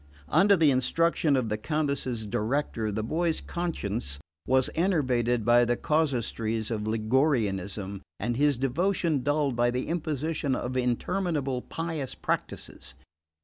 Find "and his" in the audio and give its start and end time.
8.19-8.57